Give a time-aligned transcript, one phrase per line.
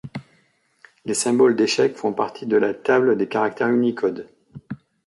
[1.05, 4.27] Les symboles d'échecs font partie de la table des caractères Unicode.